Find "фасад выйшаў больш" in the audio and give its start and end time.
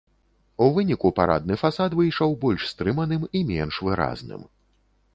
1.63-2.61